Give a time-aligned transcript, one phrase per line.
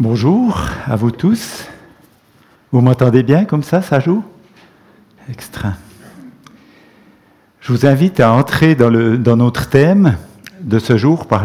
[0.00, 1.64] Bonjour à vous tous.
[2.70, 4.22] Vous m'entendez bien comme ça, ça joue?
[5.28, 5.72] Extra.
[7.58, 8.92] Je vous invite à entrer dans,
[9.36, 10.16] notre thème
[10.60, 11.42] de ce jour par,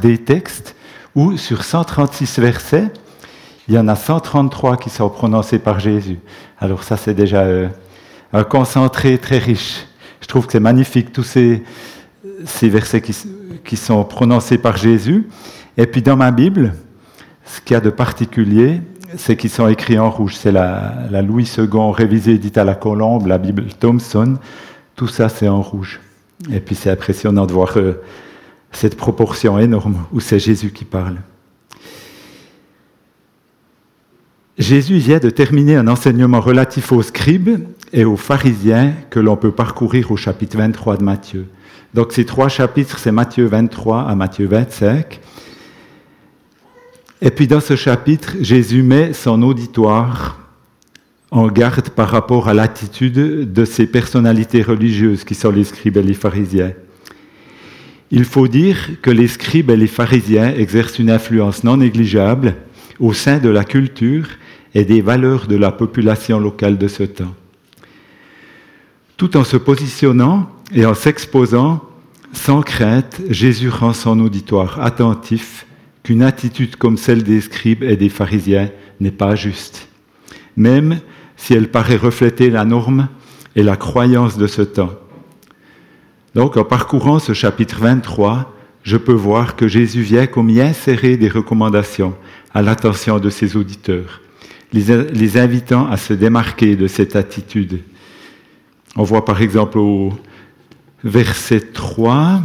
[0.00, 0.76] des textes
[1.16, 2.92] où sur 136 versets,
[3.66, 6.20] il y en a 133 qui sont prononcés par Jésus.
[6.60, 7.66] Alors ça, c'est déjà euh,
[8.32, 9.84] un concentré très riche.
[10.20, 11.64] Je trouve que c'est magnifique, tous ces,
[12.46, 13.16] ces versets qui,
[13.64, 15.26] qui sont prononcés par Jésus.
[15.76, 16.72] Et puis dans ma Bible,
[17.44, 18.80] ce qu'il y a de particulier,
[19.16, 20.36] c'est qu'ils sont écrits en rouge.
[20.36, 24.38] C'est la, Louis II révisée, dite à la Colombe, la Bible Thomson.
[24.96, 26.00] Tout ça, c'est en rouge.
[26.52, 28.02] Et puis c'est impressionnant de voir euh,
[28.72, 31.16] cette proportion énorme où c'est Jésus qui parle.
[34.58, 39.50] Jésus vient de terminer un enseignement relatif aux scribes et aux pharisiens que l'on peut
[39.50, 41.46] parcourir au chapitre 23 de Matthieu.
[41.92, 45.20] Donc ces trois chapitres, c'est Matthieu 23 à Matthieu 25.
[47.22, 50.38] Et puis dans ce chapitre, Jésus met son auditoire
[51.30, 56.02] en garde par rapport à l'attitude de ces personnalités religieuses qui sont les scribes et
[56.02, 56.72] les pharisiens.
[58.10, 62.54] Il faut dire que les scribes et les pharisiens exercent une influence non négligeable
[63.00, 64.28] au sein de la culture
[64.74, 67.34] et des valeurs de la population locale de ce temps.
[69.16, 71.82] Tout en se positionnant et en s'exposant
[72.32, 75.66] sans crainte, Jésus rend son auditoire attentif
[76.04, 79.88] qu'une attitude comme celle des scribes et des pharisiens n'est pas juste,
[80.56, 81.00] même
[81.36, 83.08] si elle paraît refléter la norme
[83.56, 84.92] et la croyance de ce temps.
[86.34, 91.16] Donc en parcourant ce chapitre 23, je peux voir que Jésus vient comme y insérer
[91.16, 92.14] des recommandations
[92.52, 94.20] à l'attention de ses auditeurs,
[94.72, 97.80] les, invitant à se démarquer de cette attitude.
[98.96, 100.12] On voit par exemple au
[101.02, 102.42] verset 3,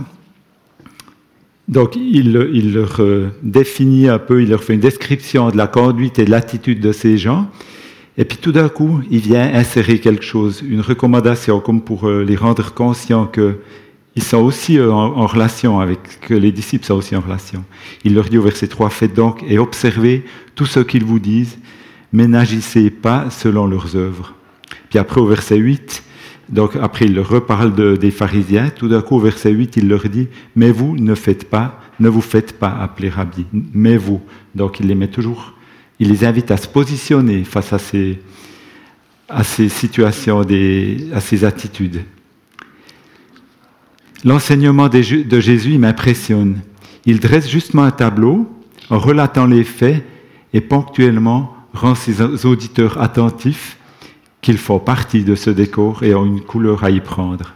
[1.69, 6.17] donc il, leur euh, définit un peu, il leur fait une description de la conduite
[6.17, 7.47] et de l'attitude de ces gens.
[8.17, 12.23] Et puis tout d'un coup, il vient insérer quelque chose, une recommandation, comme pour euh,
[12.23, 17.15] les rendre conscients qu'ils sont aussi euh, en, relation avec, que les disciples sont aussi
[17.15, 17.63] en relation.
[18.03, 20.25] Il leur dit au verset 3, faites donc et observez
[20.55, 21.59] tout ce qu'ils vous disent,
[22.11, 24.33] mais n'agissez pas selon leurs œuvres.
[24.89, 26.03] Puis après au verset 8,
[26.52, 28.70] donc après, il reparle des pharisiens.
[28.70, 32.10] Tout d'un coup, au verset 8, il leur dit, mais vous ne faites pas, ne
[32.10, 34.21] vous faites pas appeler rabbi, mais vous.
[34.55, 35.54] Donc il les met toujours,
[35.99, 38.20] il les invite à se positionner face à ces,
[39.27, 42.02] à ces situations, à ces attitudes.
[44.26, 46.59] L'enseignement de Jésus m'impressionne.
[47.05, 48.49] Il dresse justement un tableau
[48.89, 50.04] en relatant les faits
[50.54, 53.78] et ponctuellement rend ses auditeurs attentifs
[54.42, 57.54] qu'ils font partie de ce décor et ont une couleur à y prendre.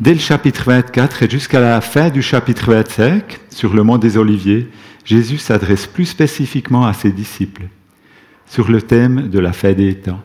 [0.00, 4.16] Dès le chapitre 24 et jusqu'à la fin du chapitre 25, sur le mont des
[4.16, 4.68] Oliviers,
[5.04, 7.64] Jésus s'adresse plus spécifiquement à ses disciples
[8.46, 10.22] sur le thème de la fin des temps.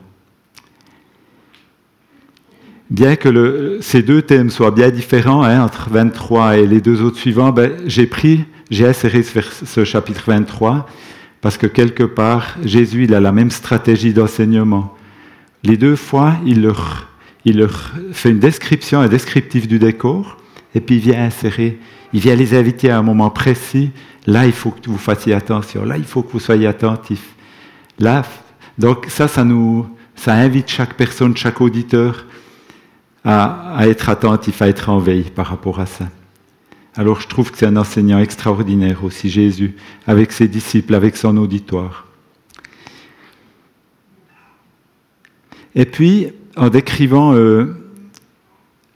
[2.90, 7.18] Bien que ces deux thèmes soient bien différents hein, entre 23 et les deux autres
[7.18, 10.88] suivants, ben, j'ai pris, j'ai inséré ce, ce chapitre 23
[11.46, 14.96] parce que quelque part, Jésus il a la même stratégie d'enseignement.
[15.64, 17.14] Les deux fois, il leur,
[18.14, 20.38] fait une description, un descriptif du décor,
[20.74, 21.78] et puis il vient insérer,
[22.14, 23.92] il vient les inviter à un moment précis.
[24.26, 25.86] Là, il faut que vous fassiez attention.
[25.86, 27.36] Là, il faut que vous soyez attentifs.
[28.00, 28.24] Là,
[28.80, 32.26] donc ça, ça nous, ça invite chaque personne, chaque auditeur
[33.24, 36.06] à, à être attentif, à être en veille par rapport à ça.
[36.98, 39.76] Alors je trouve que c'est un enseignant extraordinaire aussi, Jésus,
[40.08, 42.08] avec ses disciples, avec son auditoire.
[45.76, 47.76] Et puis, en décrivant euh,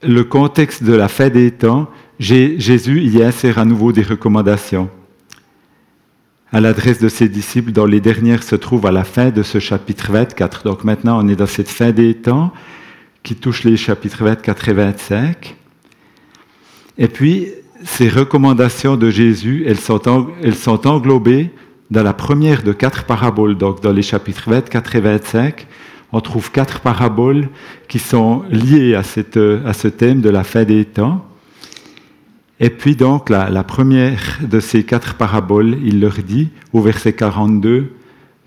[0.02, 4.90] le contexte de la fin des temps, Jésus y insère à nouveau des recommandations
[6.52, 9.60] à l'adresse de ses disciples, dont les dernières se trouvent à la fin de ce
[9.60, 10.64] chapitre 24.
[10.64, 12.52] Donc maintenant, on est dans cette fin des temps
[13.22, 15.56] qui touche les chapitres 24 et 25.
[16.98, 17.48] Et puis,
[17.84, 21.50] ces recommandations de Jésus, elles sont, englobées
[21.90, 25.66] dans la première de quatre paraboles, donc dans les chapitres 24 et 25,
[26.12, 27.48] on trouve quatre paraboles
[27.88, 31.24] qui sont liées à, ce thème de la fin des temps.
[32.58, 37.92] Et puis donc la, première de ces quatre paraboles, il leur dit au verset 42,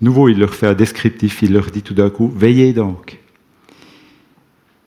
[0.00, 3.23] nouveau il leur fait un descriptif, il leur dit tout d'un coup, veillez donc.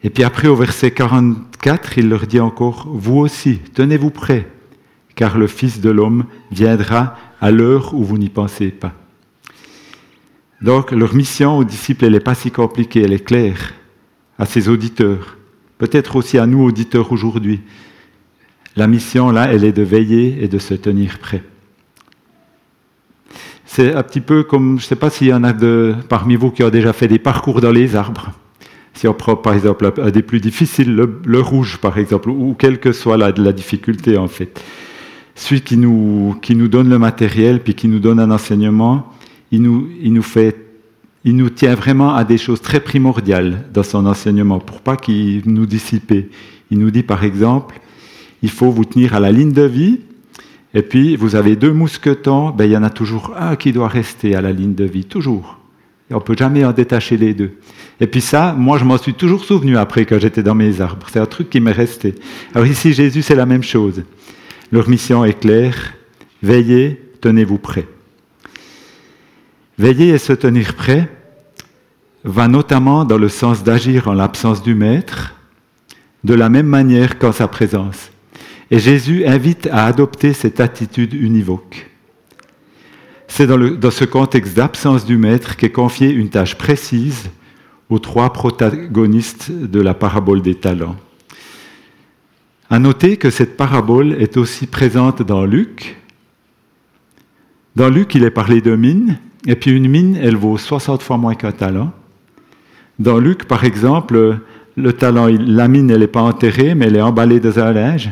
[0.03, 4.49] Et puis après au verset 44, il leur dit encore, vous aussi, tenez-vous prêts,
[5.15, 8.93] car le Fils de l'homme viendra à l'heure où vous n'y pensez pas.
[10.61, 13.73] Donc leur mission aux disciples, elle n'est pas si compliquée, elle est claire
[14.39, 15.37] à ses auditeurs,
[15.77, 17.61] peut-être aussi à nous auditeurs aujourd'hui.
[18.75, 21.43] La mission, là, elle est de veiller et de se tenir prêt.
[23.65, 26.35] c'est un petit peu comme, je ne sais pas s'il y en a de, parmi
[26.35, 28.31] vous qui ont déjà fait des parcours dans les arbres.
[28.97, 32.79] Si on prend par exemple un des plus difficiles, le, rouge par exemple, ou quelle
[32.79, 34.59] que soit la, difficulté en fait.
[35.35, 39.13] Celui qui nous, qui nous donne le matériel, puis qui nous donne un enseignement,
[39.51, 40.55] il nous, il nous fait
[41.23, 45.43] il nous tient vraiment à des choses très primordiales dans son enseignement pour pas qu'il
[45.45, 46.11] nous dissipe.
[46.71, 47.79] Il nous dit par exemple,
[48.41, 49.99] il faut vous tenir à la ligne de vie,
[50.73, 53.89] et puis vous avez deux mousquetons, ben, il y en a toujours un qui doit
[53.89, 55.56] rester à la ligne de vie, toujours.
[56.09, 57.51] Et on peut jamais en détacher les deux.
[57.99, 61.07] Et puis ça, moi je m'en suis toujours souvenu après que j'étais dans mes arbres.
[61.11, 62.15] C'est un truc qui m'est resté.
[62.53, 64.03] Alors ici, Jésus, c'est la même chose.
[64.71, 65.93] Leur mission est claire.
[66.41, 67.87] Veillez, tenez-vous prêts.
[69.77, 71.09] Veiller et se tenir prêt
[72.23, 75.35] va notamment dans le sens d'agir en l'absence du Maître,
[76.23, 78.11] de la même manière qu'en sa présence.
[78.69, 81.89] Et Jésus invite à adopter cette attitude univoque.
[83.27, 87.29] C'est dans, ce contexte d'absence du Maître qu'est confiée une tâche précise
[87.89, 90.95] aux trois protagonistes de la parabole des talents.
[92.69, 95.97] À noter que cette parabole est aussi présente dans Luc.
[97.75, 101.17] Dans Luc, il est parlé de mine, et puis une mine, elle vaut 60 fois
[101.17, 101.93] moins qu'un talent.
[102.99, 104.39] Dans Luc, par exemple,
[104.75, 108.09] le talent, la mine, elle n'est pas enterrée, mais elle est emballée dans un linge.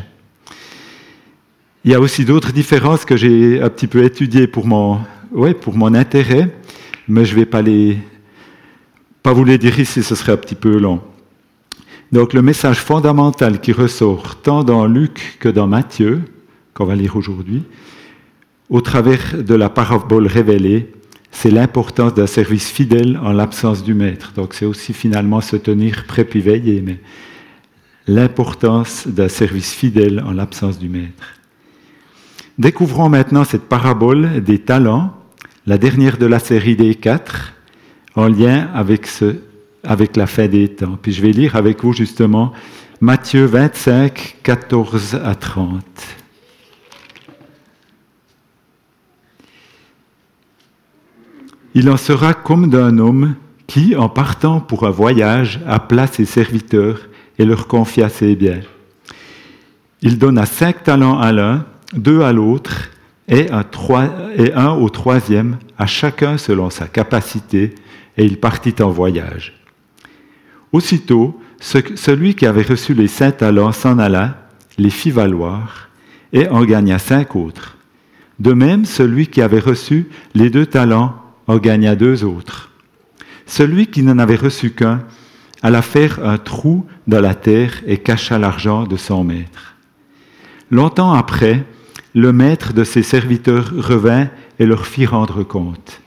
[1.86, 4.98] Il y a aussi d'autres différences que j'ai un petit peu étudiées pour mon,
[5.30, 6.50] ouais, pour mon intérêt,
[7.06, 7.96] mais je ne vais pas, les,
[9.22, 11.00] pas vous les dire ici, ce serait un petit peu long.
[12.10, 16.22] Donc le message fondamental qui ressort tant dans Luc que dans Matthieu,
[16.74, 17.62] qu'on va lire aujourd'hui,
[18.68, 20.92] au travers de la parabole révélée,
[21.30, 24.32] c'est l'importance d'un service fidèle en l'absence du maître.
[24.34, 26.98] Donc c'est aussi finalement se tenir prêt puis veiller, mais
[28.08, 31.36] l'importance d'un service fidèle en l'absence du maître.
[32.58, 35.12] Découvrons maintenant cette parabole des talents,
[35.66, 37.52] la dernière de la série des quatre,
[38.14, 39.06] en lien avec,
[40.16, 40.98] la fin des temps.
[41.00, 42.52] Puis je vais lire avec vous justement
[43.02, 45.84] Matthieu 25, 14 à 30.
[51.74, 53.34] Il en sera comme d'un homme
[53.66, 57.00] qui, en partant pour un voyage, appela ses serviteurs
[57.38, 58.62] et leur confia ses biens.
[60.00, 61.66] Il donna cinq talents à l'un,
[61.96, 62.90] deux à l'autre,
[63.28, 67.74] et un, au troisième, à chacun selon sa capacité,
[68.16, 69.54] et il partit en voyage.
[70.72, 74.48] Aussitôt, celui qui avait reçu les cinq talents s'en alla,
[74.78, 75.88] les fit valoir,
[76.32, 77.76] et en gagna cinq autres.
[78.38, 81.16] De même, celui qui avait reçu les deux talents
[81.46, 82.70] en gagna deux autres.
[83.46, 85.02] Celui qui n'en avait reçu qu'un
[85.62, 89.76] alla faire un trou dans la terre et cacha l'argent de son maître.
[90.70, 91.64] Longtemps après,
[92.16, 96.00] le maître de ses serviteurs revint et leur fit rendre compte.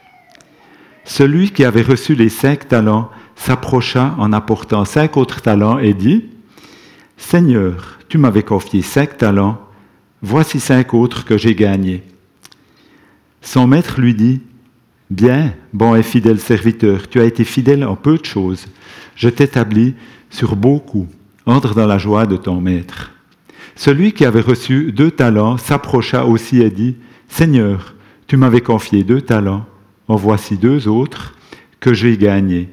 [1.05, 6.25] Celui qui avait reçu les cinq talents s'approcha en apportant cinq autres talents et dit,
[7.15, 9.61] Seigneur, tu m'avais confié cinq talents,
[10.23, 12.01] voici cinq autres que j'ai gagnés.
[13.43, 14.41] Son maître lui dit,
[15.11, 18.65] Bien, bon et fidèle serviteur, tu as été fidèle en peu de choses.
[19.15, 19.93] Je t'établis
[20.31, 21.07] sur beaucoup.
[21.45, 23.11] Entre dans la joie de ton maître.
[23.79, 26.97] Celui qui avait reçu deux talents s'approcha aussi et dit,
[27.29, 27.95] Seigneur,
[28.27, 29.65] tu m'avais confié deux talents,
[30.09, 31.33] en voici deux autres
[31.79, 32.67] que j'ai gagnés.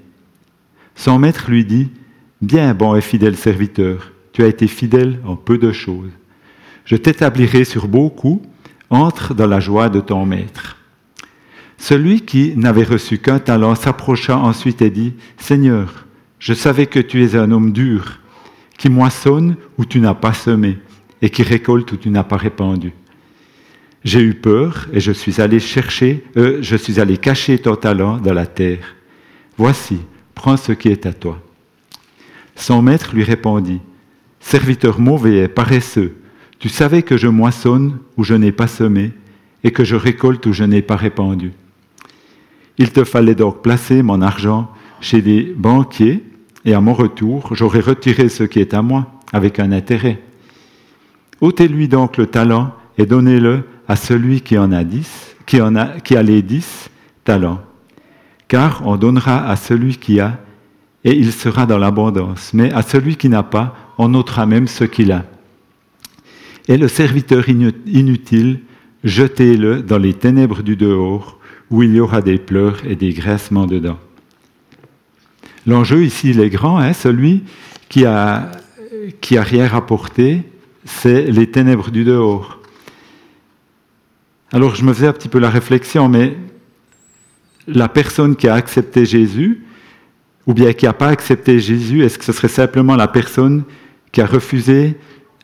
[0.97, 1.91] Son maître lui dit,
[2.43, 6.11] Bien, bon et fidèle serviteur, tu as été fidèle en peu de choses.
[6.85, 8.43] Je t'établirai sur beaucoup,
[8.91, 10.77] entre dans la joie de ton maître.
[11.79, 16.05] Celui qui n'avait reçu qu'un talent s'approcha ensuite et dit, Seigneur,
[16.41, 18.19] je savais que tu es un homme dur,
[18.77, 20.79] qui moissonne où tu n'as pas semé,
[21.23, 22.93] et qui récolte où tu n'as pas répandu.
[24.05, 28.19] J'ai eu peur et je suis allé chercher, euh, je suis allé cacher ton talent
[28.19, 28.95] dans la terre.
[29.57, 29.99] Voici,
[30.35, 31.41] prends ce qui est à toi.
[32.55, 33.81] Son maître lui répondit,
[34.41, 36.15] Serviteur mauvais et paresseux,
[36.59, 39.13] tu savais que je moissonne où je n'ai pas semé,
[39.65, 41.53] et que je récolte où je n'ai pas répandu.
[42.79, 44.71] Il te fallait donc placer mon argent
[45.01, 46.23] chez des banquiers,
[46.65, 50.23] et à mon retour, j'aurais retiré ce qui est à moi avec un intérêt.
[51.41, 56.01] Ôtez-lui donc le talent et donnez-le à celui qui en a dix, qui, en a,
[56.01, 56.91] qui a les dix
[57.25, 57.61] talents.
[58.49, 60.39] Car on donnera à celui qui a,
[61.05, 62.53] et il sera dans l'abondance.
[62.53, 65.25] Mais à celui qui n'a pas, on ôtera même ce qu'il a.
[66.69, 68.61] Et le serviteur inutile,
[69.05, 71.39] jetez-le dans les ténèbres du dehors,
[71.71, 73.99] où il y aura des pleurs et des graissements dedans.
[75.67, 77.45] L'enjeu ici, il est grand, hein, celui
[77.89, 78.51] qui a,
[79.21, 80.43] qui a rien rapporté,
[80.87, 82.61] c'est les ténèbres du dehors.
[84.53, 86.37] Alors je me faisais un petit peu la réflexion, mais
[87.67, 89.65] la personne qui a accepté Jésus,
[90.47, 93.65] ou bien qui n'a pas accepté Jésus, est-ce que ce serait simplement la personne
[94.13, 94.97] qui a refusé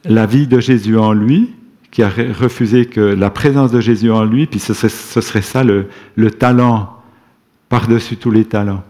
[0.04, 1.50] la vie de Jésus en lui,
[1.90, 5.88] qui a refusé que la présence de Jésus en lui, puis ce serait, ça le,
[6.14, 7.02] le talent
[7.68, 8.84] par-dessus tous les talents?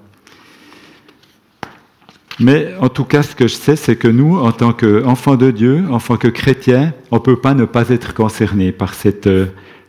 [2.43, 5.53] Mais en tout cas, ce que je sais, c'est que nous, en tant qu'enfants de
[5.53, 9.29] Dieu, en tant que chrétiens, on ne peut pas ne pas être concernés par cette
[9.29, 9.47] euh,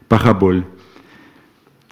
[0.08, 0.64] parabole.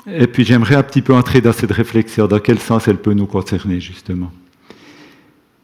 [0.05, 3.13] Et puis j'aimerais un petit peu entrer dans cette réflexion, dans quel sens elle peut
[3.13, 4.31] nous concerner justement.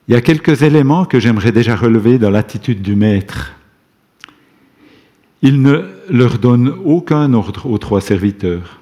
[0.08, 3.54] Il y a quelques éléments que j'aimerais déjà relever dans l'attitude du maître.
[5.44, 8.82] Il ne leur donne aucun ordre aux trois serviteurs.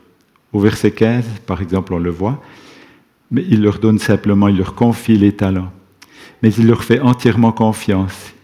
[0.54, 2.42] Au verset 15, par exemple, on le voit,
[3.32, 5.72] mais il leur donne simplement, il leur confie les talents.
[6.46, 8.36] Mais il leur fait entièrement confiance.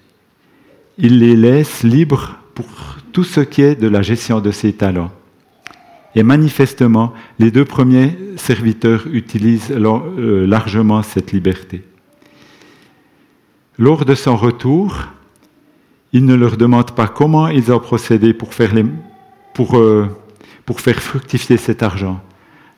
[0.97, 2.65] Il les laisse libres pour
[3.11, 5.11] tout ce qui est de la gestion de ces talents.
[6.15, 11.83] Et manifestement, les deux premiers serviteurs utilisent euh, largement cette liberté.
[13.77, 14.97] Lors de son retour,
[16.11, 18.73] il ne leur demande pas comment ils ont procédé pour faire,
[19.53, 20.07] pour, euh,
[20.65, 22.19] pour faire fructifier cet argent.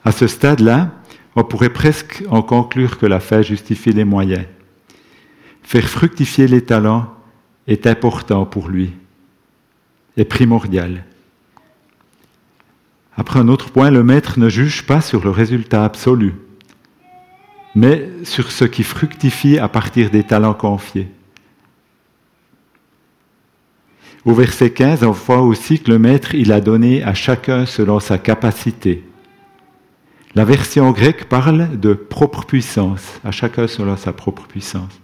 [0.04, 0.92] À ce stade-là,
[1.38, 4.44] on pourrait presque en conclure que la fin justifie les moyens.
[5.64, 7.14] Faire fructifier les talents
[7.68, 8.94] est important pour lui,
[10.18, 11.06] est primordial.
[13.16, 16.34] Après un autre point, le maître ne juge pas sur le résultat absolu,
[17.76, 21.10] mais sur ce qui fructifie à partir des talents confiés.
[24.26, 28.00] Au verset 15, on voit aussi que le maître, il a donné à chacun selon
[28.00, 29.04] sa capacité.
[30.34, 35.03] La version grecque parle de propre puissance, à chacun selon sa propre puissance.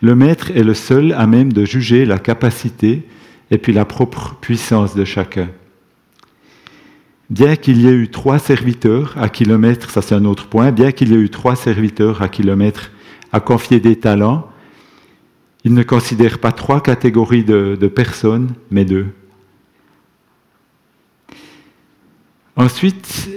[0.00, 3.06] Le maître est le seul à même de juger la capacité
[3.50, 5.48] et puis la propre puissance de chacun.
[7.30, 10.92] Bien qu'il y ait eu trois serviteurs à kilomètre, ça c'est un autre point, bien
[10.92, 12.90] qu'il y ait eu trois serviteurs à kilomètre
[13.32, 14.48] à confier des talents,
[15.64, 19.06] il ne considère pas trois catégories de, de personnes, mais deux.
[22.56, 23.30] Ensuite,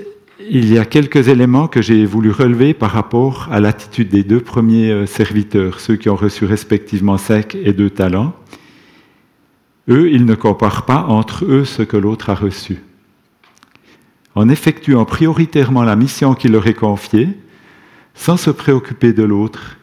[0.50, 4.42] il y a quelques éléments que j'ai voulu relever par rapport à l'attitude des deux
[4.42, 8.34] premiers euh, serviteurs, ceux qui ont reçu respectivement cinq et deux talents.
[9.90, 12.80] Eux, ils ne comparent pas entre eux ce que l'autre a reçu
[14.36, 17.30] en effectuant prioritairement la mission qui leur est confiée,
[18.14, 19.78] sans se préoccuper de l'autre,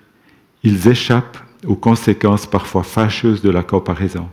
[0.62, 4.28] ils échappent aux conséquences parfois fâcheuses de la comparaison.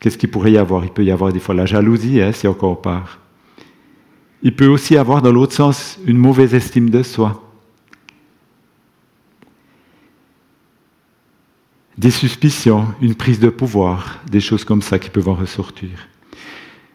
[0.00, 0.84] Qu'est-ce qu'il pourrait y avoir?
[0.84, 3.18] Il peut y avoir des fois la jalousie hein, si on compare.
[4.42, 7.44] Il peut aussi avoir dans l'autre sens une mauvaise estime de soi.
[11.96, 15.90] Des suspicions, une prise de pouvoir, des choses comme ça qui peuvent en ressortir.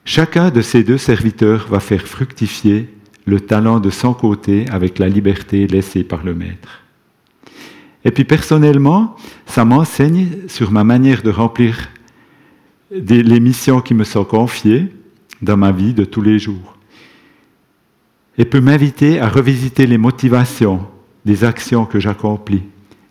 [0.05, 2.89] Chacun de ces deux serviteurs va faire fructifier
[3.25, 6.81] le talent de son côté avec la liberté laissée par le maître.
[8.05, 11.89] Et puis personnellement, ça m'enseigne sur ma manière de remplir
[12.91, 14.87] les missions qui me sont confiées
[15.41, 16.77] dans ma vie de tous les jours.
[18.37, 20.87] Et peut m'inviter à revisiter les motivations
[21.25, 22.63] des actions que j'accomplis.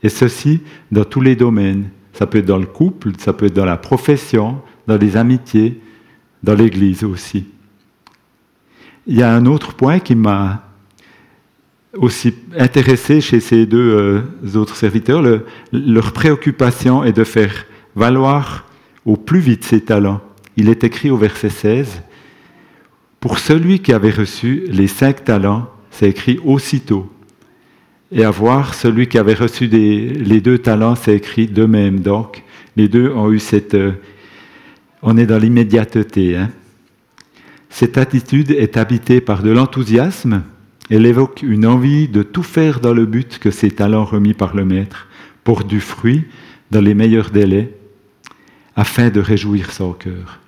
[0.03, 0.61] Et ceci
[0.91, 1.91] dans tous les domaines.
[2.13, 5.81] Ça peut être dans le couple, ça peut être dans la profession, dans les amitiés,
[6.43, 7.47] dans l'Église aussi.
[9.07, 10.63] Il y a un autre point qui m'a
[11.97, 15.23] aussi intéressé chez ces deux euh, autres serviteurs.
[15.73, 18.67] leur préoccupation est de faire valoir
[19.05, 20.21] au plus vite ses talents.
[20.57, 22.03] Il est écrit au verset 16,
[23.23, 27.09] Pour celui qui avait reçu les cinq talents, c'est écrit aussitôt.
[28.11, 32.01] Et à voir celui qui avait reçu les deux talents, c'est écrit de même.
[32.01, 32.43] Donc,
[32.75, 33.93] les deux ont eu cette euh,
[35.03, 36.37] on est dans l'immédiateté.
[36.37, 36.51] Hein.
[37.71, 40.43] Cette attitude est habitée par de l'enthousiasme.
[40.91, 44.57] Elle évoque une envie de tout faire dans le but que ses talents remis par
[44.57, 45.07] le Maître
[45.45, 46.25] portent du fruit
[46.73, 47.73] dans les meilleurs délais,
[48.75, 50.41] afin de réjouir son cœur.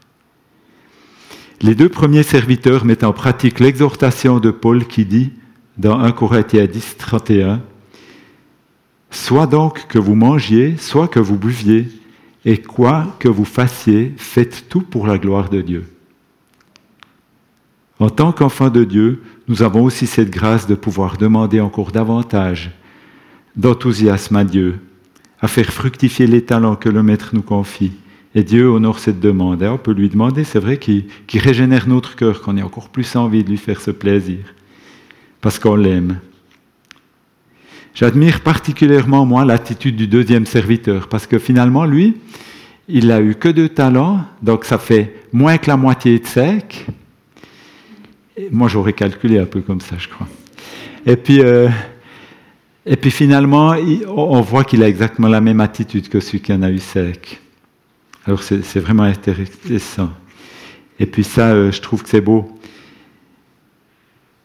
[1.64, 5.33] Les deux premiers serviteurs mettent en pratique l'exhortation de Paul qui dit
[5.78, 7.62] dans 1 Corinthiens 10, 31,
[9.11, 11.88] Soit donc que vous mangiez, soit que vous buviez,
[12.44, 15.87] et quoi que vous fassiez, faites tout pour la gloire de Dieu.
[17.99, 22.73] En tant qu'enfants de Dieu, nous avons aussi cette grâce de pouvoir demander encore davantage
[23.56, 24.80] d'enthousiasme à Dieu,
[25.40, 27.92] à faire fructifier les talents que le Maître nous confie.
[28.35, 29.62] Et Dieu honore cette demande.
[29.62, 33.45] on peut lui demander, c'est vrai, qu'il régénère notre cœur, qu'on ait encore plus envie
[33.45, 34.38] de lui faire ce plaisir,
[35.41, 36.19] parce qu'on l'aime.
[37.95, 42.17] J'admire particulièrement, moi, l'attitude du deuxième serviteur, parce que finalement, lui,
[42.88, 46.87] il n'a eu que deux talents, donc ça fait moins que la moitié de sec.
[48.50, 50.26] moi, j'aurais calculé un peu comme ça, je crois.
[51.07, 51.69] Et puis, euh,
[52.85, 53.76] et puis finalement,
[54.09, 57.41] on voit qu'il a exactement la même attitude que celui qui en a eu sec.
[58.26, 60.11] Alors c'est vraiment intéressant.
[60.99, 62.59] Et puis ça, euh, je trouve que c'est beau.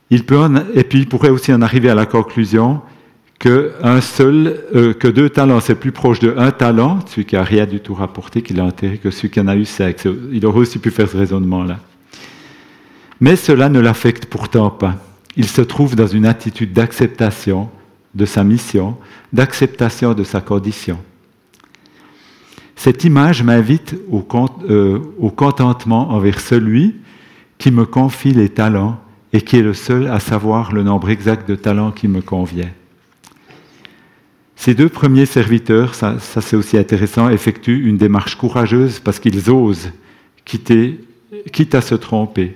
[0.09, 0.39] Il peut
[0.73, 2.81] et puis il pourrait aussi en arriver à la conclusion
[3.37, 7.37] que un seul, euh, que deux talents, c'est plus proche de un talent, celui qui
[7.37, 10.07] a rien du tout rapporté, qu'il a enterré, que celui qui en a eu sexe.
[10.31, 11.79] Il aurait aussi pu faire ce raisonnement-là.
[13.21, 14.95] Mais cela ne l'affecte pourtant pas.
[15.37, 17.69] Il se trouve dans une attitude d'acceptation
[18.13, 18.97] de sa mission,
[19.31, 20.99] d'acceptation de sa condition.
[22.79, 24.25] Cette image m'invite au,
[24.69, 26.95] euh, au contentement envers celui
[27.57, 29.01] qui me confie les talents
[29.33, 32.71] et qui est le seul à savoir le nombre exact de talents qui me convient.
[34.55, 39.91] Ces deux premiers serviteurs, ça, c'est aussi intéressant, effectuent une démarche courageuse parce qu'ils osent
[40.45, 41.01] quitter,
[41.51, 42.55] quitte à se tromper.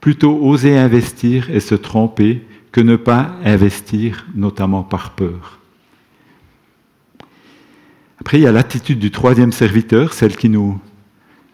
[0.00, 5.59] Plutôt oser investir et se tromper que ne pas investir, notamment par peur.
[8.20, 10.78] Après, il y a l'attitude du troisième serviteur, celle qui nous,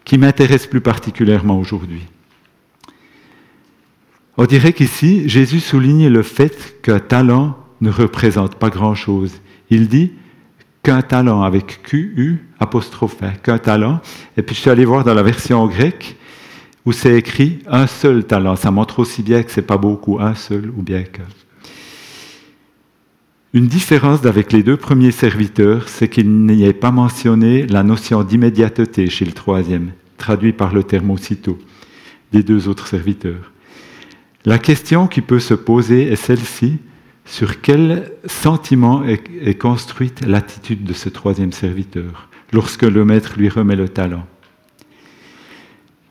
[0.03, 2.03] qui m'intéresse plus particulièrement aujourd'hui.
[4.37, 9.41] On dirait qu'ici, Jésus souligne le fait qu'un talent ne représente pas grand-chose.
[9.69, 10.11] Il dit
[10.83, 13.99] qu'un talent avec QU apostrophe, qu'un talent.
[14.35, 16.17] Et puis je suis allé voir dans la version grecque
[16.85, 18.55] où c'est écrit un seul talent.
[18.55, 21.23] Ça montre aussi bien que c'est pas beaucoup, un seul ou bien qu'un.
[23.53, 28.23] Une différence avec les deux premiers serviteurs, c'est qu'il n'y ait pas mentionné la notion
[28.23, 31.57] d'immédiateté chez le troisième, traduit par le terme aussitôt,
[32.33, 33.53] des deux autres serviteurs.
[34.43, 36.77] La question qui peut se poser est celle-ci
[37.23, 43.75] sur quel sentiment est, construite l'attitude de ce troisième serviteur lorsque le maître lui remet
[43.77, 44.25] le talent?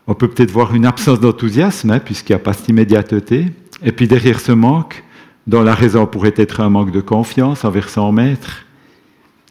[0.06, 3.46] On peut peut-être voir une absence d'enthousiasme, hein, puisqu'il n'y a pas cette immédiateté,
[3.82, 5.02] et puis derrière ce manque,
[5.46, 8.64] dont la raison pourrait être un manque de confiance envers son maître,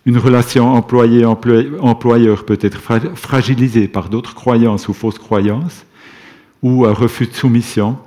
[0.05, 2.79] une relation employé-employeur peut être
[3.15, 5.85] fragilisée par d'autres croyances ou fausses croyances,
[6.61, 7.97] ou un refus de soumission,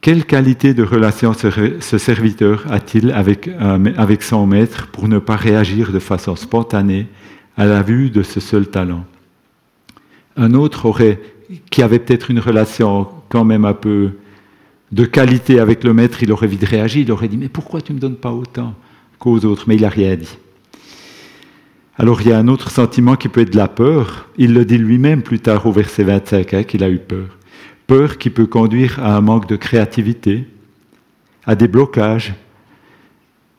[0.00, 3.50] quelle qualité de relation ce serviteur a-t-il avec,
[3.96, 7.08] avec son maître pour ne pas réagir de façon spontanée
[7.56, 9.04] à la vue de ce seul talent?
[10.36, 11.20] Un autre aurait,
[11.70, 14.12] qui avait peut-être une relation quand même un peu
[14.92, 17.92] de qualité avec le maître, il aurait vite réagi, il aurait dit Mais pourquoi tu
[17.92, 18.74] ne me donnes pas autant
[19.18, 19.64] qu'aux autres?
[19.66, 20.38] Mais il n'a rien dit.
[21.98, 24.28] Alors il y a un autre sentiment qui peut être de la peur.
[24.36, 27.38] Il le dit lui-même plus tard au verset 25, hein, qu'il a eu peur.
[27.86, 30.46] Peur qui peut conduire à un manque de créativité,
[31.46, 32.34] à des blocages,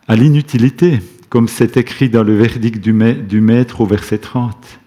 [0.08, 4.80] à l'inutilité, comme c'est écrit dans le verdict du maître au verset 30.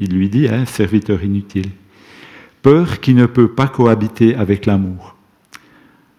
[0.00, 1.70] Il lui dit, hein, serviteur inutile.
[2.62, 5.17] Peur qui ne peut pas cohabiter avec l'amour.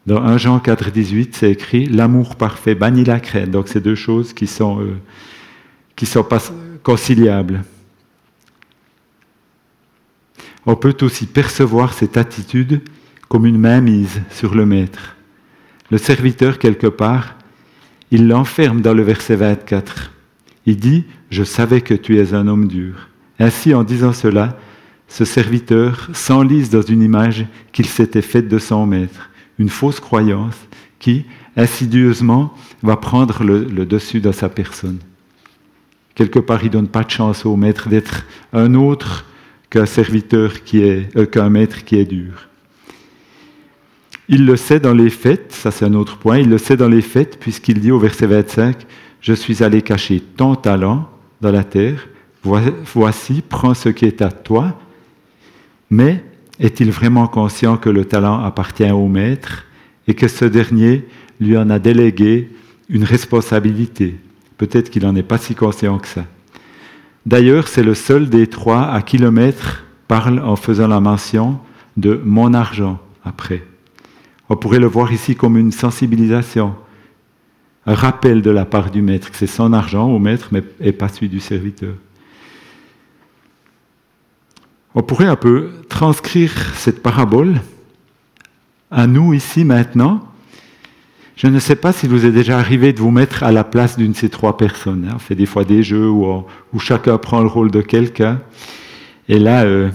[0.06, 3.52] Dans 1 Jean 4, 18, c'est écrit L'amour parfait bannit la crainte.
[3.52, 4.98] Donc, c'est deux choses qui sont, euh,
[6.04, 6.42] sont pas
[6.84, 7.64] conciliables.
[10.66, 12.82] On peut aussi percevoir cette attitude
[13.28, 15.16] comme une mainmise sur le maître.
[15.92, 17.36] Le serviteur, quelque part,
[18.12, 20.12] il l'enferme dans le verset 24.
[20.66, 23.10] Il dit, je savais que tu es un homme dur.
[23.40, 24.58] Ainsi, en disant cela,
[25.08, 30.56] ce serviteur s'enlise dans une image qu'il s'était faite de son maître, une fausse croyance
[30.98, 35.00] qui, insidieusement, va prendre le, dessus dans sa personne.
[36.16, 39.26] Quelque part, il ne donne pas de chance au maître d'être un autre
[39.70, 42.48] qu'un serviteur qui est, euh, qu'un maître qui est dur.
[44.28, 46.88] Il le sait dans les fêtes, ça c'est un autre point, il le sait dans
[46.88, 48.86] les fêtes puisqu'il dit au verset 25,
[49.22, 51.10] Je suis allé cacher ton talent
[51.42, 52.08] dans la terre,
[52.44, 54.80] voici, prends ce qui est à toi.
[55.90, 56.24] Mais
[56.60, 59.66] est-il vraiment conscient que le talent appartient au maître
[60.08, 61.06] et que ce dernier
[61.40, 62.52] lui en a délégué
[62.90, 64.20] une responsabilité?
[64.58, 66.26] Peut-être qu'il n'en est pas si conscient que ça.
[67.26, 71.60] D'ailleurs, c'est le seul des trois à qui le maître parle en faisant la mention
[71.96, 73.64] de mon argent après.
[74.50, 76.76] On pourrait le voir ici comme une sensibilisation,
[77.86, 80.92] un rappel de la part du maître que c'est son argent au maître, mais et
[80.92, 81.94] pas celui du serviteur.
[84.96, 87.62] On pourrait un peu transcrire cette parabole
[88.92, 90.30] à nous ici maintenant
[91.40, 93.98] je ne sais pas s'il vous est déjà arrivé de vous mettre à la place
[93.98, 95.08] d'une de ces trois personnes.
[95.10, 95.14] Hein.
[95.16, 96.44] On fait des fois des jeux où,
[96.80, 98.42] chacun prend le rôle de quelqu'un.
[99.30, 99.90] Et là, euh,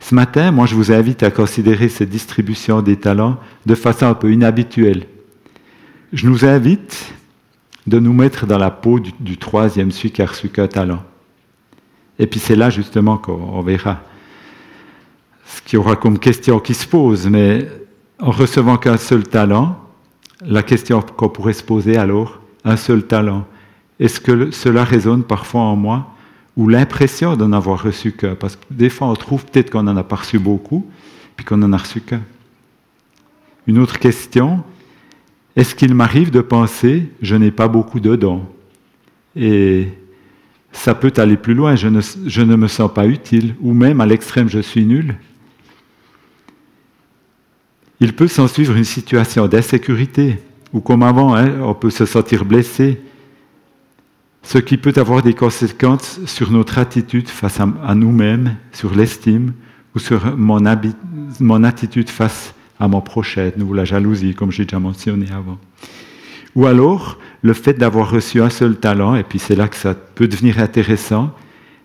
[0.00, 4.14] ce matin, moi, je vous invite à considérer cette distribution des talents de façon un
[4.14, 5.04] peu inhabituelle.
[6.14, 7.12] Je nous invite
[7.86, 11.02] de nous mettre dans la peau du, troisième, celui qui talent.
[12.18, 14.00] Et puis c'est là justement qu'on verra
[15.46, 17.28] ce qu'il y aura comme question qui se pose.
[17.28, 17.68] Mais
[18.18, 19.78] en recevant qu'un seul talent,
[20.44, 23.46] la question qu'on pourrait se poser alors, un seul talent,
[24.00, 26.08] est-ce que cela résonne parfois en moi
[26.56, 29.96] ou l'impression d'en avoir reçu qu'un Parce que des fois, on trouve peut-être qu'on n'en
[29.96, 30.86] a pas reçu beaucoup,
[31.36, 32.22] puis qu'on n'en a reçu qu'un.
[33.66, 34.62] Une autre question,
[35.56, 38.42] est-ce qu'il m'arrive de penser, je n'ai pas beaucoup de dons?
[39.36, 39.88] Et
[40.72, 44.48] ça peut aller plus loin, je ne me sens pas utile, ou même à l'extrême,
[44.48, 45.16] je suis nul.
[48.02, 50.40] Il peut s'en suivre une situation d'insécurité,
[50.72, 53.00] ou comme avant, hein, on peut se sentir blessé,
[54.42, 59.52] ce qui peut avoir des conséquences sur notre attitude face à, nous-mêmes, sur l'estime,
[59.94, 60.60] ou sur mon,
[61.38, 65.60] mon attitude face à mon prochain, ou la jalousie, comme j'ai déjà mentionné avant.
[66.56, 69.94] Ou alors, le fait d'avoir reçu un seul talent, et puis c'est là que ça
[69.94, 71.30] peut devenir intéressant,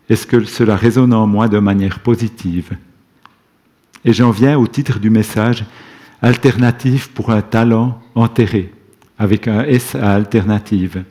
[0.10, 2.72] est-ce que cela résonne en moi de manière positive?
[4.04, 5.64] Et j'en viens au titre du message,
[6.22, 8.72] Alternative pour un talent enterré,
[9.20, 11.04] avec un S à alternative.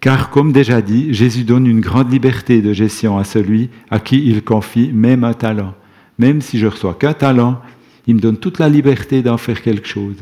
[0.00, 4.24] Car, comme déjà dit, Jésus donne une grande liberté de gestion à celui à qui
[4.26, 5.74] il confie même un talent.
[6.18, 7.60] Même si je reçois qu'un talent,
[8.06, 10.16] il me donne toute la liberté d'en faire quelque chose.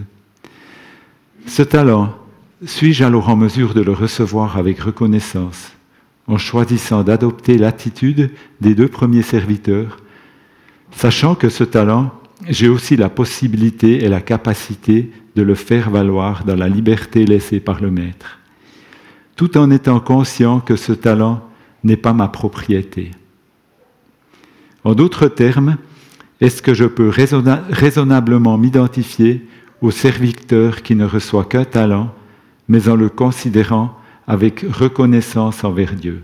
[1.46, 2.14] Ce talent,
[2.64, 5.72] suis-je alors en mesure de le recevoir avec reconnaissance,
[6.26, 9.98] en choisissant d'adopter l'attitude des deux premiers serviteurs,
[10.92, 12.10] sachant que ce talent,
[12.48, 17.60] j'ai aussi la possibilité et la capacité de le faire valoir dans la liberté laissée
[17.60, 18.38] par le Maître,
[19.36, 21.48] tout en étant conscient que ce talent
[21.82, 23.10] n'est pas ma propriété.
[24.84, 25.76] En d'autres termes,
[26.40, 29.46] est-ce que je peux raisonnablement m'identifier
[29.80, 32.14] au serviteur qui ne reçoit qu'un talent,
[32.68, 36.22] mais en le considérant avec reconnaissance envers Dieu?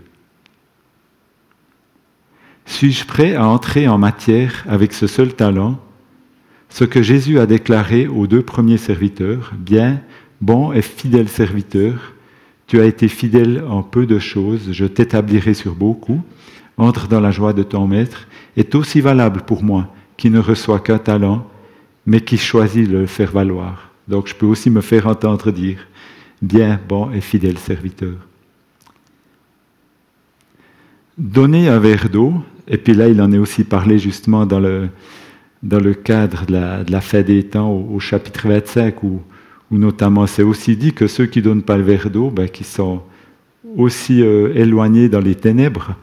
[2.67, 5.81] Suis-je prêt à entrer en matière avec ce seul talent
[6.71, 10.01] ce que Jésus a déclaré aux deux premiers serviteurs, bien,
[10.41, 12.15] bon et fidèle serviteur,
[12.67, 16.23] tu as été fidèle en peu de choses, je t'établirai sur beaucoup,
[16.77, 20.79] entre dans la joie de ton maître, est aussi valable pour moi, qui ne reçoit
[20.79, 21.47] qu'un talent,
[22.07, 23.91] mais qui choisit de le faire valoir.
[24.07, 25.87] Donc je peux aussi me faire entendre dire,
[26.41, 28.15] bien, bon et fidèle serviteur.
[31.19, 32.35] Donner un verre d'eau,
[32.69, 34.89] et puis là il en est aussi parlé justement dans le,
[35.63, 39.21] dans le cadre de la, de des temps au, chapitre 25, où,
[39.71, 42.65] notamment c'est aussi dit que ceux qui ne donnent pas le verre d'eau, ben, qui
[42.65, 43.03] sont
[43.77, 45.95] aussi euh, éloignés dans les ténèbres.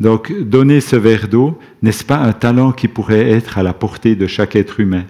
[0.00, 4.16] Donc donner ce verre d'eau, n'est-ce pas un talent qui pourrait être à la portée
[4.16, 5.04] de chaque être humain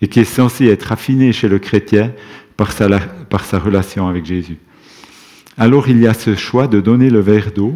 [0.00, 2.12] et qui est censé être affiné chez le chrétien
[2.56, 2.88] par sa,
[3.28, 4.58] par sa relation avec Jésus?
[5.58, 7.74] Alors il y a ce choix de donner le verre d'eau,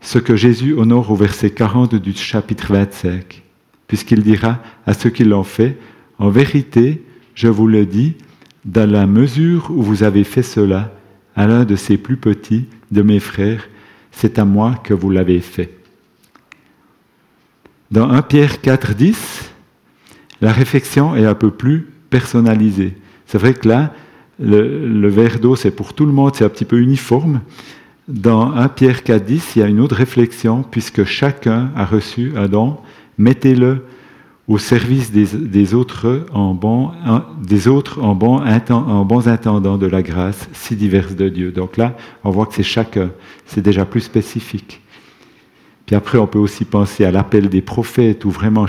[0.00, 3.42] ce que Jésus honore au verset 40 du chapitre 25
[3.88, 5.76] puisqu'il dira à ceux qui l'ont fait,
[6.20, 8.16] En vérité, je vous le dis,
[8.64, 10.92] dans la mesure où vous avez fait cela
[11.36, 13.68] à l'un de ces plus petits de mes frères,
[14.10, 15.78] c'est à moi que vous l'avez fait.
[17.92, 19.52] Dans 1 Pierre 4, 10,
[20.40, 22.96] la réflexion est un peu plus personnalisée.
[23.26, 23.94] C'est vrai que là,
[24.40, 27.40] le, le verre d'eau, c'est pour tout le monde, c'est un petit peu uniforme.
[28.08, 32.32] Dans 1 Pierre 4, 10, il y a une autre réflexion, puisque chacun a reçu
[32.36, 32.78] un don
[33.18, 33.84] mettez-le
[34.48, 36.92] au service des, autres en bons,
[37.42, 41.52] des autres en, bons, en bons intendants de la grâce si diverse de Dieu.
[41.52, 43.10] Donc là, on voit que c'est chacun,
[43.44, 44.80] c'est déjà plus spécifique.
[45.84, 48.66] Puis après, on peut aussi penser à l'appel des prophètes, où vraiment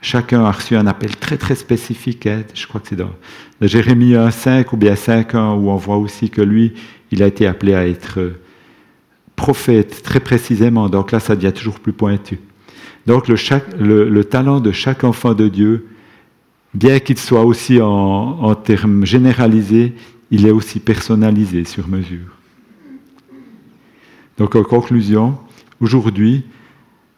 [0.00, 2.26] chacun a reçu un appel très très spécifique.
[2.26, 2.42] Hein.
[2.52, 3.12] Je crois que c'est dans
[3.60, 6.74] Jérémie 1.5 ou bien 5.1, où on voit aussi que lui,
[7.12, 8.32] il a été appelé à être
[9.36, 10.88] prophète très précisément.
[10.88, 12.40] Donc là, ça devient toujours plus pointu.
[13.06, 15.86] Donc le, talent de chaque enfant de Dieu,
[16.74, 19.94] bien qu'il soit aussi en, termes généralisés,
[20.30, 22.36] il est aussi personnalisé sur mesure.
[24.38, 25.38] Donc en conclusion,
[25.80, 26.44] aujourd'hui,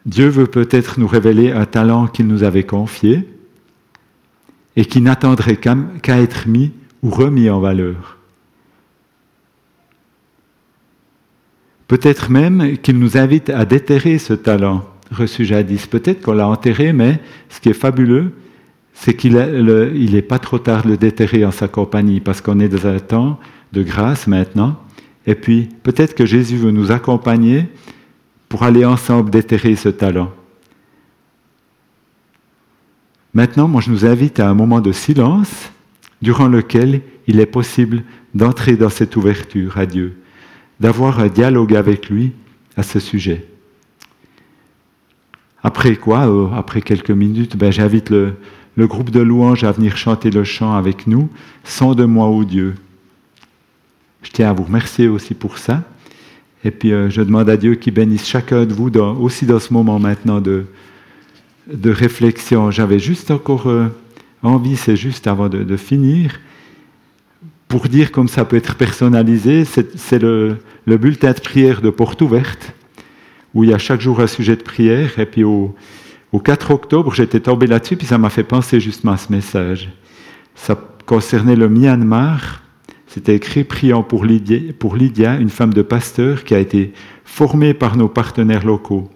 [0.05, 3.27] Dieu veut peut-être nous révéler un talent qu'il nous avait confié
[4.75, 6.71] et qui n'attendrait qu'à être mis
[7.01, 8.17] ou remis en valeur.
[11.87, 15.87] Peut-être même qu'il nous invite à déterrer ce talent reçu jadis.
[15.87, 18.33] Peut-être qu'on l'a enterré, mais ce qui est fabuleux,
[18.93, 22.69] c'est qu'il n'est pas trop tard de le déterrer en sa compagnie, parce qu'on est
[22.69, 23.39] dans un temps
[23.73, 24.79] de grâce maintenant.
[25.27, 27.65] Et puis, peut-être que Jésus veut nous accompagner
[28.47, 30.31] pour aller ensemble déterrer ce talent.
[33.33, 35.71] Maintenant, moi, je nous invite à un moment de silence
[36.21, 40.15] durant lequel il est possible d'entrer dans cette ouverture à Dieu,
[40.79, 42.31] d'avoir un dialogue avec lui
[42.77, 43.45] à ce sujet.
[45.65, 48.35] Après quoi, euh, après quelques minutes, ben, j'invite le,
[48.77, 51.27] groupe de louanges à venir chanter le chant avec nous,
[51.63, 52.75] Sans de moi, ô Dieu.
[54.21, 55.81] Je tiens à vous remercier aussi pour ça.
[56.63, 59.73] Et puis euh, je demande à Dieu qu'il bénisse chacun de vous aussi dans ce
[59.73, 60.67] moment maintenant de,
[61.83, 62.69] réflexion.
[62.69, 63.87] J'avais juste encore euh,
[64.43, 66.39] envie, c'est juste avant de, finir,
[67.67, 72.74] pour dire comme ça peut être personnalisé, c'est le, bulletin de prière de Porte Ouverte,
[73.55, 75.17] où il y a chaque jour un sujet de prière.
[75.17, 75.73] Et puis au,
[76.31, 79.89] au 4 octobre, j'étais tombé là-dessus, puis ça m'a fait penser justement à ce message.
[80.53, 82.61] Ça concernait le Myanmar.
[83.07, 86.91] C'était écrit Priant pour Lydia, pour Lydia, une femme de pasteur qui a été
[87.23, 89.09] formée par nos partenaires locaux.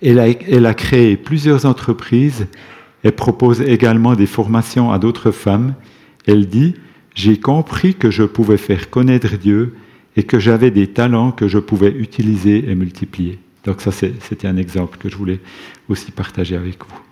[0.00, 2.46] Elle a, elle a créé plusieurs entreprises
[3.02, 5.74] et propose également des formations à d'autres femmes.
[6.26, 6.74] Elle dit
[7.14, 9.74] J'ai compris que je pouvais faire connaître Dieu
[10.16, 13.38] et que j'avais des talents que je pouvais utiliser et multiplier.
[13.64, 15.40] Donc ça, c'était un exemple que je voulais
[15.88, 17.09] aussi partager avec vous.